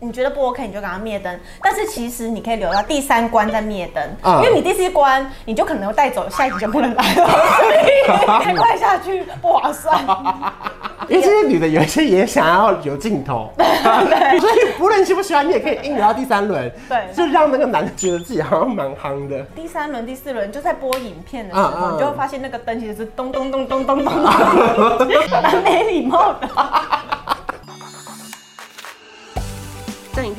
[0.00, 1.40] 你觉得不 OK，你就给它灭灯。
[1.62, 9.98] 但是其实你可以留到第三关再灭灯，嗯因为你第四关你就可能会带走，下一集就不能来了，所以太快下去不划算。
[11.08, 19.40] 因为这些女的有一些也想要有镜头， 所以不论你喜不喜欢，你也可以硬聊到第三轮，对就让那个男的觉得自己好像蛮夯的。
[19.56, 24.14] 第三轮、第四轮就在播影片的时候，你就会发现那个灯其实是咚咚咚咚咚咚，
[25.42, 26.48] 蛮没礼貌的。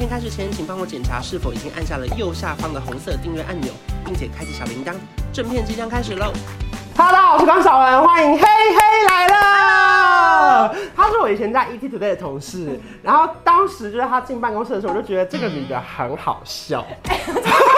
[0.09, 3.71] 开始前，请帮我检查是否已经按下了右下方的红色订阅按钮，
[4.03, 4.95] 并且开启小铃铛。
[5.31, 6.33] 正片即将开始喽
[6.97, 10.75] ！Hello，大家好，我是刚小文，欢迎黑黑来了。
[10.95, 16.83] 他是我以前在 ET Today 的同事，然后当时就是他进办公室的时候，我就觉得这个女的很好笑。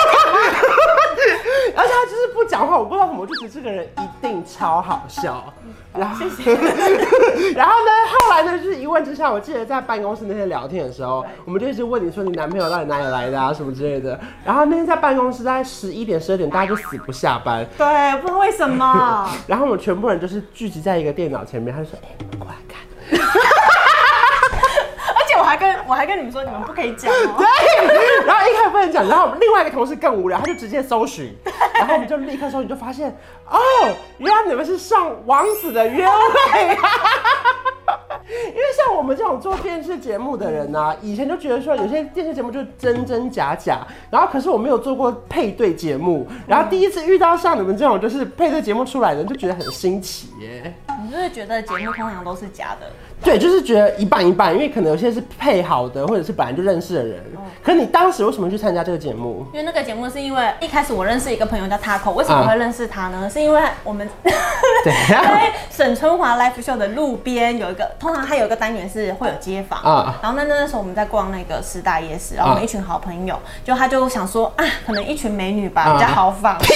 [1.76, 5.44] 而且他就是不讲话，我不知道怎么，我就觉得这个人一定超好笑。
[5.94, 6.26] 然后，
[7.54, 14.18] 然后呢，后来呢，就是一问之下，我记得在办公室那天聊天的时候，我们就一直问你说你男朋友到底哪里来的啊，什么之类的。
[14.46, 17.66] 然后那天在办公室大概十一点、十二点，大家就死不下班。
[17.78, 19.30] 对，不知道为什么。
[19.48, 22.80] 然后我们全部人就是聚集在一个电脑前面，他就说：“哎、你们过来看。
[25.14, 27.36] ”而且我还跟我还跟你们说，你们不可以讲哦。
[27.38, 27.46] 对，
[28.26, 31.36] 然后一开始不能讲，然后另外一个同事更无聊，他就直接搜寻，
[31.82, 33.10] 然后我们就立刻搜寻，就发现
[33.50, 33.60] 哦，
[34.18, 36.90] 原来你们是上王子的约会啊！
[38.28, 50.74] 因为像我们这种做电视节目的人呢、以前就觉得说有些电视节目就真真假假，然后可是我没有做过配对节目，然后第一次遇到像你们这种就是配对节目出来的，就觉得很新奇耶。
[51.04, 52.88] 你就是觉得节目通常都是假的？
[53.24, 57.24] 对，就是觉得一半一半，因为可能有些是配好的，或者是本来就认识的人。
[57.64, 59.46] 可你当时为什么去参加这个节目？
[59.54, 63.30] 因为那个节目是因为一开始我认识一个朋友叫 Taco，为什么会认识他呢？
[63.30, 64.10] 是因为我们
[64.84, 70.18] 在沈春华 Live Show 的路边有一个，通常他有一个单元是会有街访啊。
[70.24, 76.58] 然后那那时候我们在逛那个师大夜市，然后我们一群好朋友，就他就想说啊，可能一群美女吧比较豪放。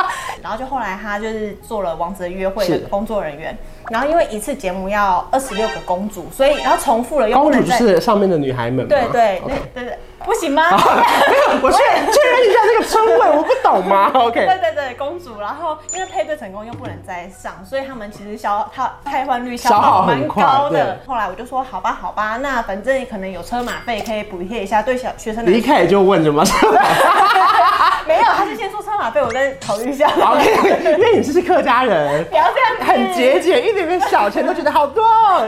[0.42, 3.56] 然后就后来他就是做了王子的约会的工作人员。
[3.90, 7.78] 然后因为一次节目要二十六个公主，所以然后重复了又不能再。
[7.78, 8.86] 公主是上面的女孩们。
[8.88, 10.62] 对对对对对，不行吗？
[10.70, 14.10] 没有我确确认一下这个称谓，我不懂吗？
[14.14, 14.46] OK。
[14.46, 15.40] 对对对，公主。
[15.40, 21.00] 然后因为配对成功又不能再上，所以他们其实消他汰换率消耗蛮高的。
[21.06, 25.50] 后来我就说好吧好吧，那反正可能有车马费可以补贴一下，对小学生的。
[25.50, 26.44] 你一开始就问什么？
[28.06, 30.08] 没有，他是先说车马费，我再考虑一下。
[30.18, 35.02] OK，因为你是客家人，不要这样，很节俭，一点点小钱都觉得好多。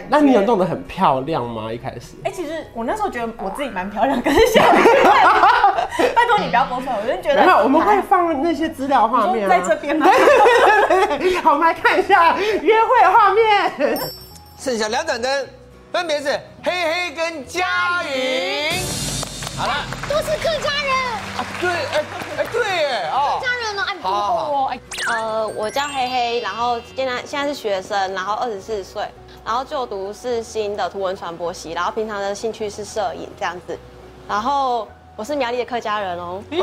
[0.09, 1.73] 那你有弄得很漂亮吗？
[1.73, 2.17] 一开始？
[2.25, 4.71] 哎，其实我那时候觉得我自己蛮漂亮，可是现在
[6.15, 7.43] 拜托你不要播出来，我就觉得。
[7.43, 10.07] 没有，我们会放那些资料画面在这边吗？
[10.07, 13.99] 对对对对，好，我们来看一下约会画面。
[14.59, 15.47] 剩下两盏灯，
[15.93, 16.29] 分别是
[16.63, 17.65] 黑黑跟佳
[18.05, 18.81] 云。
[19.57, 19.75] 好了，
[20.09, 20.93] 都是客家人。
[21.37, 22.05] 啊，对，哎
[22.39, 23.83] 哎对耶，哦，客家人呢？
[23.87, 24.54] 哎，好好好
[25.65, 29.03] 我叫黑黑，然后现在现在是学生，然后二十四岁，
[29.43, 33.79] 然后就读是新的图文传播系，然后平常的兴趣是摄影这样子，
[34.29, 34.87] 然后
[35.17, 36.43] 我是苗栗的客家人哦。
[36.51, 36.59] 哎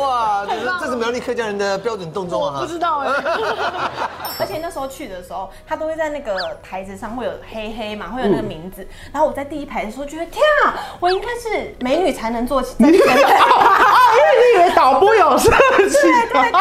[0.00, 2.60] 哇，这是 这是苗栗客家人的标准动作啊！
[2.62, 3.12] 不知道哎。
[4.40, 8.84] 而且那时候去的时候，他都会在那个台子上会有黑黑嘛，会有那个名字。
[9.12, 13.00] 然后我在第一排的时候觉得，天啊，我应该是美女才能坐在前面。
[13.00, 13.06] 啊，
[14.16, 15.54] 因为你以为导播有设计。
[16.00, 16.60] 对对对。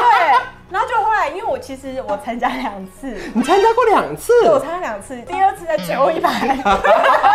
[0.70, 4.32] 然后就后来，因为我其实我参加两次，你参加过两次？
[4.42, 6.58] 对，我参加两次，第二次在最后一排。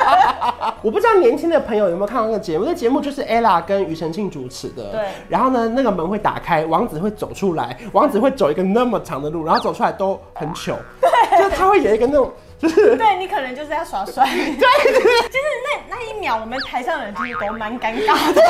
[0.83, 2.65] 我不知道年轻的朋友有没有看到那个节目？
[2.65, 4.85] 那节目就是 Ella 跟庾澄庆主持的。
[4.93, 5.01] 对。
[5.29, 10.77] 然后呢，那个门会打开，王子会走出来，王子会走一个那么长的路，然后走出来都很糗。
[11.01, 11.11] 对。
[11.43, 12.97] 就他会有一个那种，就是。
[12.97, 14.25] 对你可能就是要耍帅。
[14.31, 14.93] 对。
[14.93, 18.43] 就是那那一秒，我们台上的人其实都蛮尴尬的。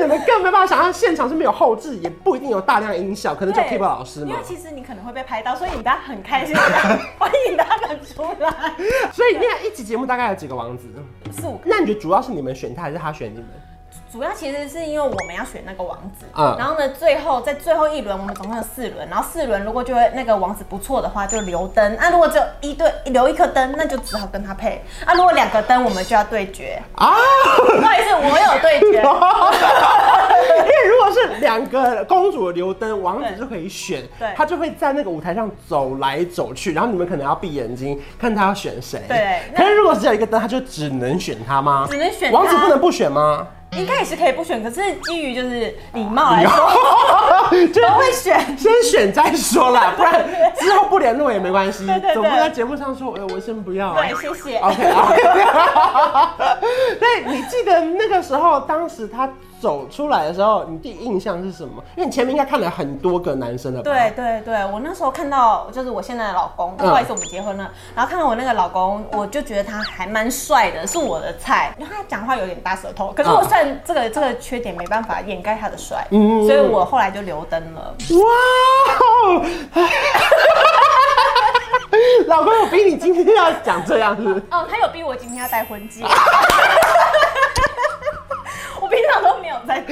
[0.00, 4.26] 你们更没办法想象，现场是没有后置，也不一定有大量音效，可能就 Keep 老师嘛。
[4.30, 6.54] 因为其实你可能会被拍到，所以你大家很开心，
[7.18, 8.50] 欢迎他们出来。
[9.12, 10.86] 所以那一集节目大概有几个王子？
[11.30, 11.60] 四五个。
[11.64, 13.46] 那你觉得主要是你们选他，还是他选你们？
[14.12, 27.14] 主要其实是因为我们要选那个王子，嗯，然后呢，最后在最后一轮，我们总共有四轮，然后四轮如果觉得那个王子不错的话，就留灯；啊，如果只有一对留一颗灯，那就只好跟他配；啊，如果两个灯，我们就要对决啊。
[27.54, 28.98] 不好意思，我有对决。
[30.60, 39.00] 因为如果是两个公主留灯，王子就可以选，对，他就会在那个舞台上走来走去，然后你们可能要闭眼睛看他要选谁。
[39.06, 39.42] 对。
[39.56, 41.86] 可是如果只有一个灯，他就只能选他吗？
[41.88, 43.46] 只能选王子不能不选吗？
[43.76, 46.52] 应该也是可以不选，可是基于就是礼貌来说，
[47.72, 50.28] 就会选，先选再说啦，不然
[50.58, 51.86] 之后不联络也没关系。
[51.86, 53.94] 对对对，总不在节目上说，哎，我先不要。
[53.94, 54.58] 对，谢谢。
[54.58, 55.16] OK OK。
[56.98, 59.28] 对，你记得那个时候，当时他。
[59.60, 61.82] 走出来的时候，你第一印象是什么？
[61.96, 63.82] 因为你前面应该看了很多个男生的。
[63.82, 67.70] 对对对，我那时候看到就是我现在的老公，不好意思，我们结婚了。
[67.94, 71.74] 然后看到我那个老公，我就觉得他还蛮帅的，是我的菜。
[71.78, 77.94] 因为他讲话有点大舌头，可是我算这个这个缺点没办法掩盖他的帅，嗯，所以我后来就留灯了。
[78.18, 78.24] 哇！
[82.26, 84.42] 老公有逼你今天要讲这样子？
[84.50, 86.02] 哦，他有逼我今天要戴婚戒。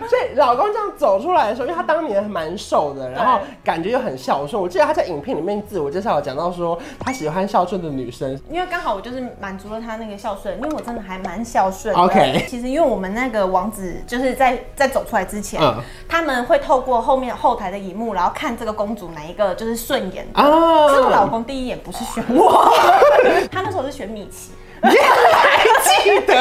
[0.08, 4.60] 所以老公这样走出来的时候，因为他当年蛮瘦的，然后感觉又很孝顺。
[4.60, 11.94] 我记得他在影片里面自我介绍有讲到说，他喜欢孝顺的女生，因为刚好我就是满足了他那个孝顺，因为我真的还蛮孝顺。
[11.94, 15.76] OK，其实因为我们那个王子就是在在走出来之前，嗯、
[16.08, 20.42] 他们会透过后面后台的荧幕，然后看这个公主哪一个就是顺眼啊。
[20.88, 22.72] 可是我老公第一眼不是选我，
[23.52, 24.52] 他那时候是选米奇。
[24.82, 26.34] 你还记得？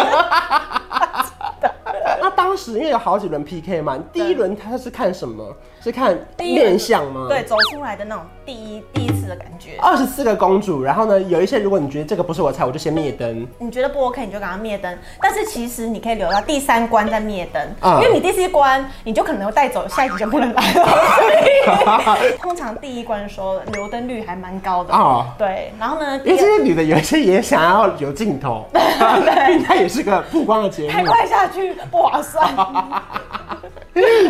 [2.39, 5.53] 那当时因为有好几轮 PK 嘛，第一轮他是看什么？
[5.81, 7.26] 是看面相吗？
[7.30, 9.78] 对，走出来的那种第一第一次的感觉。
[9.81, 13.48] 二十四个公主，然后呢，有一些如果你觉得这个不是我菜，我就先灭灯。
[13.60, 14.98] 你觉得不 OK，你就赶快灭灯。
[15.22, 22.18] 但是其实你可以留到第三关再灭灯，嗯、因为你第四关你就可能带走，下一集就不能来了。
[22.42, 25.28] 通常第一关的时候留灯率还蛮高的哦。
[25.38, 30.90] 对，然后呢，因为这些女的有一些也想要有镜头， 对，它也是个曝光的节目。
[30.90, 32.50] 太快下去不划算。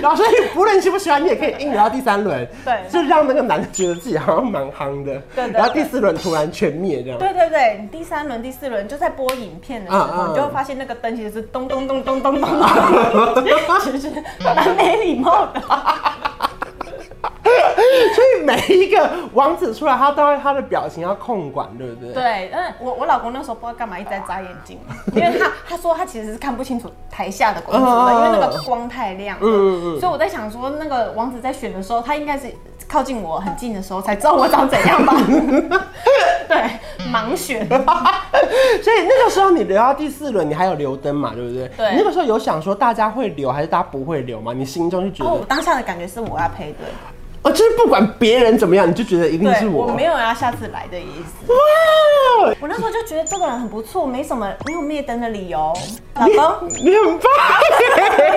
[0.02, 5.52] 然后所以不论你喜不喜欢，你也可以硬聊到第三轮， 对，就让那个男的觉得自己好像蛮夯的，对，对。
[5.52, 12.50] 然后第四轮突然全灭这样，对对对，你第三轮、第四轮就在播影片的时候，你就会发现那个灯其实是咚咚咚咚咚咚，
[13.82, 14.12] 其实
[14.44, 15.62] 蛮没礼貌的。
[18.16, 22.14] 所以每一个王子出来，他都会他的表情要控管，对不对？
[22.14, 24.80] 对，嗯，我我老公那时候不知道干嘛一直在眨眼睛，
[25.14, 29.44] 因为 他他说他其实是看不清楚台下的公主的，因为那个光太亮了。
[29.44, 30.00] 嗯嗯。
[30.00, 32.48] 所以我在想说，那个王子在选的时候，他应该是
[32.88, 35.14] 靠近我很近的时候才知道我长怎样吧？
[36.48, 36.64] 对，
[37.12, 37.68] 盲选。
[37.68, 37.78] 所
[38.94, 41.32] 以那个时候你留到第四轮，你还有留灯嘛？
[41.36, 41.68] 对不对？
[41.78, 41.92] 对。
[41.92, 44.54] 你那个时候有想说大家会留还是大家不会留吗？
[44.54, 45.40] 你心中就觉得？
[45.40, 46.88] 哦，当下的感觉是我要配对。
[47.42, 49.88] 哦，就是不管别人怎么样，你就觉得一定是我。
[49.88, 51.52] 我没有要下次来的意思。
[51.52, 52.54] 哇！
[52.60, 55.74] 我那时候就觉得这个人很不错，没什么没有灭灯的理由。
[56.16, 57.30] 老公，你很棒。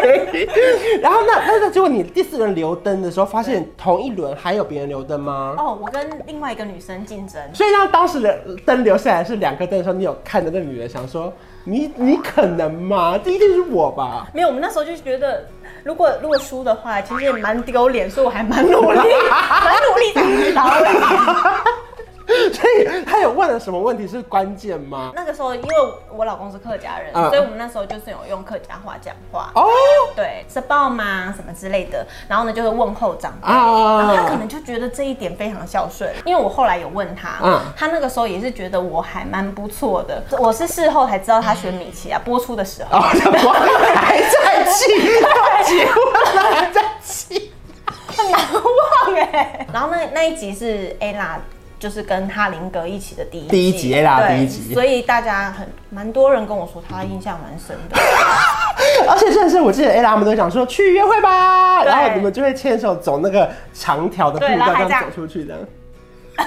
[1.02, 5.56] 然后那那那结果你第四轮留灯的时候，发现同一轮还有别人留灯吗？
[5.58, 7.42] 哦，我跟另外一个女生竞争。
[7.52, 11.32] 所以让当时的灯留下来是两颗灯的时候，你有看着那女的想说，
[11.64, 13.18] 你你可能吗？
[13.24, 14.26] 这一定是我吧？
[14.34, 15.44] 没有，我们那时候就觉得。
[15.84, 20.20] 如果如果输的话，其实也蛮丢脸，所以我还蛮努力， 蛮努力的。
[23.42, 25.10] 问了什么问题是关键吗？
[25.16, 25.68] 那个时候，因为
[26.16, 29.50] 我老公是客家人，嗯、所以我们那时候就是有用客家话讲话。
[29.56, 29.66] 哦，
[30.14, 31.34] 对，是报吗？
[31.36, 32.06] 什么之类的。
[32.28, 33.48] 然后呢，就是问候长辈。
[33.48, 36.08] 哦、然后他可能就觉得这一点非常孝顺。
[36.24, 40.22] 因为我后来有问他，嗯、他那个时候也是觉得我还蛮不错的。
[40.38, 42.96] 我是事后才知道他选米奇啊，播出的时候。
[42.96, 44.86] 哦、还在气，
[45.64, 47.52] 结婚了还在气，
[48.06, 49.66] 很难忘哎。
[49.72, 51.38] 然后那那一集是 Ella。
[51.82, 57.96] 就是跟哈林格一起的第一第一集啦，第一集，所以大家很蛮多人跟我说他印象蛮深的，
[59.10, 65.02] 而且真的是我记得 Ella 他们都讲说去约会吧，然后你们就会牵手走那个长条的步道这样。
[65.02, 65.56] 走出去的。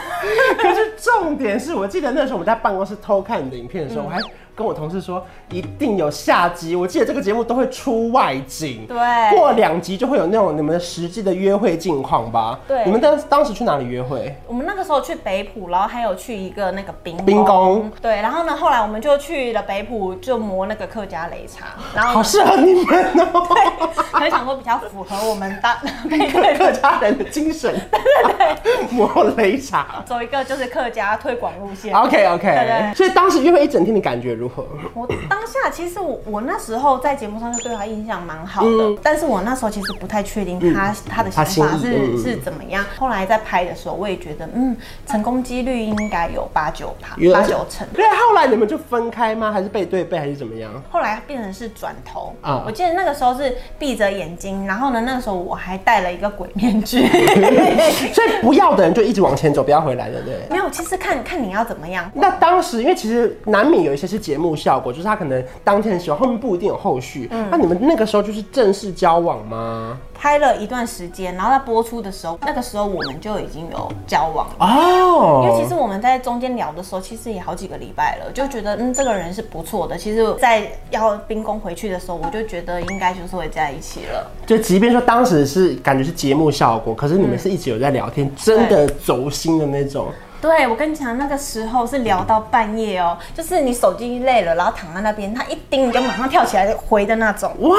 [0.57, 4.21] 可是重点是我记得那时候我们在办公室偷看你的影片的时候，我还。
[4.55, 8.97] 跟我同事说一定有下集，我记得这个节目都会出外景，对，
[9.35, 12.57] 过两集就会有那种你们实际的约会近况吧。
[12.67, 14.33] 对，你们当当时去哪里约会？
[14.47, 17.91] 我们那个时候去北浦，然后还有去一个那个冰冰宫。
[18.01, 27.73] 对，然后呢，后来我们就去了北浦，就磨那个客家擂茶，然后好适合你们哦，对，很想说比较符合我们当那 个客家人的精神。
[27.91, 31.93] 对对对，磨擂茶，走一个就是客家推广路线。
[31.93, 32.93] OK OK，对对。
[32.93, 34.65] 所以当时约会一整天的感觉如何？
[34.93, 42.83] 我当下其实我我那时候在节目上就对他印象蛮好的，嗯、但是我那时候其实不太确定他、嗯、他的想法是、嗯、是怎么样。
[42.97, 44.75] 后来在拍的时候，我也觉得嗯，
[45.07, 47.87] 成功几率应该有八九趴，八九成。
[47.93, 49.51] 对，后来你们就分开吗？
[49.51, 50.71] 还是背对背，还是怎么样？
[50.89, 52.61] 后来变成是转头啊！
[52.61, 57.05] 嗯、我记得那个时候是闭着眼睛，然后呢，那个时候我还戴了一个鬼面具，
[58.13, 60.35] 所以不要的人就一直往前走，不要回来，对不对？
[60.49, 62.09] 没有，其实看看你要怎么样。
[62.13, 67.29] 那当时因为其实难免有一些是节目效果，就是他可能当天很喜欢，后面不一定有后续。
[67.31, 69.97] 嗯，那你们那个时候就是正式交往吗？
[70.13, 75.45] 拍了一段时间，然后在播出的时候，那个时候我们就已经有交往了哦。
[75.45, 79.97] 因为其实我们在中间聊的时候，其实也好几个礼拜了，就觉得嗯，这个人是不错的。
[79.97, 84.29] 其实，在要冰宫回去的时候，我就觉得应该就是会在一起了。
[84.45, 90.07] 就即便说当时是感觉是节目效果，可是你们是一直有在聊天，嗯、真的走心的那种。
[90.41, 97.51] 对，我跟你讲，那个时候是聊到半夜哦，就是你手机累了，然后躺在那边，他一叮你就马上跳起来回的那种。
[97.61, 97.75] 哇！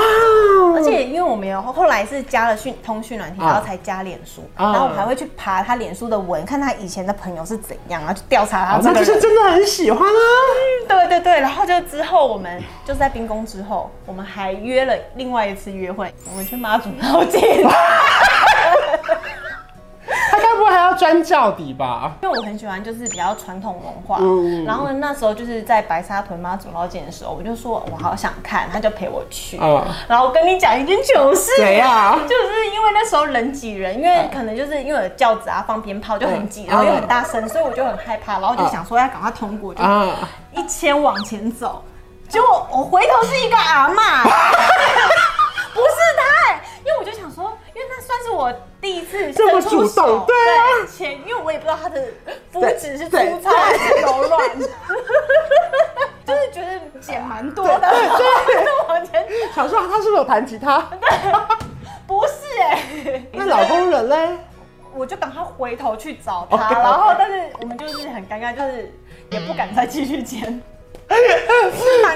[0.75, 8.79] 而且因为我们有后来是加了讯通讯软体，然后才加脸书，啊、然后我还会去爬他脸书的文，看他以前的朋友是怎样，然后去调查他。
[8.83, 10.21] 那就是真的很喜欢啊！
[10.89, 17.41] 对对对，然后就之后我们就是在冰宫之后，我们还约了另外一次约会，我们去妈祖绕境。
[20.97, 24.17] 还要钻轿底吧，因为我很喜欢就是比较传统文化。
[24.21, 29.59] 嗯，然后呢，那时候就是在白沙屯妈祖绕境的时候，我就说我好想看，他就陪我去。
[29.61, 32.19] 嗯，然后我跟你讲一件糗事，谁呀？
[32.27, 39.83] 就是因为那时候人挤人，因为可能就是因为有轿子啊，放鞭炮就很挤，然后又很大声，所以我就很害怕，然后就想说要赶快通过，就
[40.53, 41.83] 一千往前走，
[42.29, 44.23] 结果我回头是一个阿嬷，
[45.75, 47.53] 不是他，因为我就想说。
[47.77, 52.03] 因为那算是我第一次这么主动，对啊，前因为我也不知道他的
[52.51, 54.59] 肤质是粗糙还是柔软，
[56.25, 60.89] 就是觉得剪蛮多的，对，往前想说他是不是有弹吉他？
[62.07, 64.39] 不是哎，那老公人嘞？
[64.95, 68.93] 我就赶快回头去找他，然后但是我们就是很尴尬，就是
[69.31, 70.63] 也不敢再继续剪。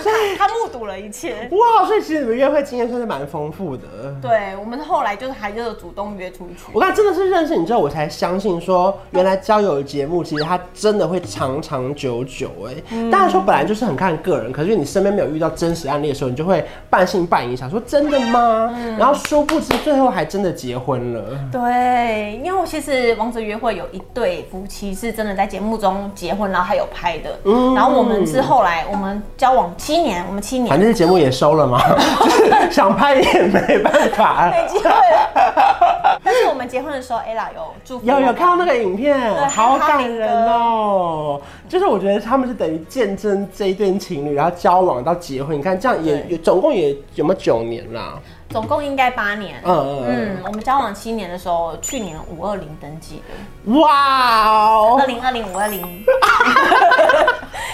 [0.03, 3.83] 他他目睹了一切哇，所以其实你们约会经验算是蛮丰富的。
[4.21, 6.71] 对，我们后来就是还就是主动约出去。
[6.73, 12.51] 我看真的是认识你之后，我才相信说，原来交友节目其实它真的会长长久久。
[12.67, 12.75] 哎，
[13.11, 18.73] 当然说本来就是很看个人，可是你身边没有遇到真实案例的时候，你就会半信半疑，想说真的吗？
[18.75, 21.23] 嗯、然后殊不知最后还真的结婚了。
[21.53, 27.39] 对，因为我其实王者约会有一对夫妻是真的在节目中结婚，然后还有拍的。
[27.45, 28.80] 嗯，然后我们是后来。
[28.91, 31.81] 我们交往七年，我们七年，反正节目也收了嘛，
[32.25, 35.90] 就是想拍也没办法，没机会了。
[36.31, 39.19] 但是我们结婚的时候，Ella 有祝福，有有看到那个影片，
[39.51, 41.41] 好感人哦。
[41.69, 48.15] 就是我觉得他们是等于见证这一对情侣，然后交往到结婚，你看这样也有总共也有没有九年啦？
[48.51, 49.61] 总共应该八年。
[49.65, 53.81] 嗯嗯嗯，我们交往七年的时候，去年五二零登记的。
[53.81, 55.83] 哇哦，二零二零五二零。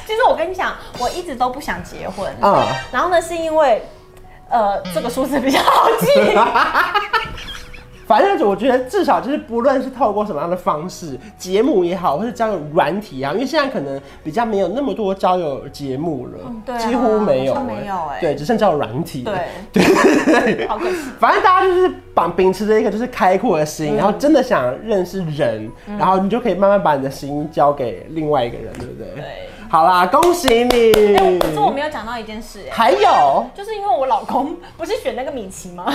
[0.07, 2.33] 其实我跟你讲，我一直都不想结婚。
[2.41, 2.65] 嗯。
[2.93, 3.83] 然后呢，是因为，
[4.49, 6.07] 呃，这个数字比较好记。
[8.07, 19.23] 反正我觉得至少就是不论是透过什么样的方式，节目也好，或是交友软体啊，因为现在可能比较没有那么多交友节目了，嗯对啊、几乎没有、欸，没有哎、欸，对，只剩交友软体。
[19.23, 19.35] 对
[19.73, 20.97] 对对， 好可惜。
[21.19, 29.07] 反正大家就是秉秉持着一个就是开阔的心，嗯、然后真的想认识人，嗯、然后你就可以慢慢把你的心交给另外一个人，对不对？
[29.17, 29.25] 对。
[29.69, 30.93] 好啦，恭喜你！
[31.17, 35.93] 哎，可是我没有讲到一件事，哎，还有，就是因为我老公不是选那个米奇吗？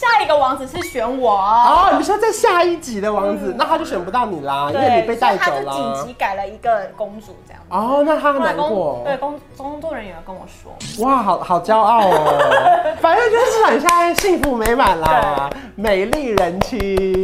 [0.00, 1.90] 下一个王子是选我哦。
[1.98, 5.64] 你说在下一集的王子，那他就选不到你啦，因为你被带走了。
[5.66, 7.62] 他就紧急改了一个公主这样。
[7.68, 9.02] 哦，那他很难过。
[9.04, 10.72] 对，工工作人员跟我说。
[11.04, 12.94] 哇，好好骄傲哦！
[13.00, 16.78] 反正就是很像幸福美满啦，美丽人妻。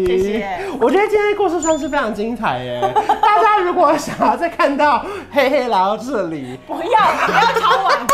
[0.06, 0.59] 谢谢。
[0.78, 2.80] 我觉得今天的故事算是非常精彩耶。
[3.23, 5.02] 大家如果想要再看到
[5.33, 8.06] 黑黑来到这里，不要不要敲碗。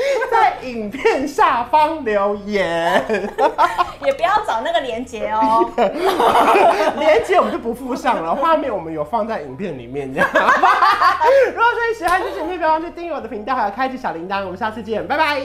[0.30, 3.04] 在影片下方留言，
[4.04, 5.70] 也不要找那个连接哦。
[6.98, 10.28] 连接我们就不附上了，画面我们有放在影片里面这样。
[10.32, 14.44] 如果说你喜欢这影片，别忘记订阅我的频道，还有开启小铃铛。
[14.44, 15.40] 我们下次见，拜拜。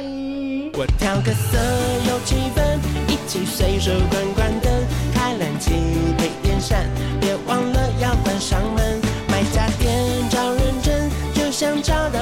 [0.77, 1.57] 我调个色
[2.09, 4.71] 有气氛，一起随手关关灯，
[5.13, 5.73] 开冷气
[6.17, 6.85] 配电扇，
[7.19, 9.01] 别忘了要关上门。
[9.29, 9.93] 买家电
[10.29, 12.19] 找认真，就像找到。